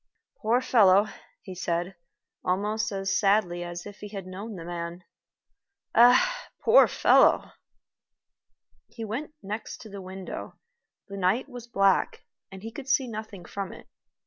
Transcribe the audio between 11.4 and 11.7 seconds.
was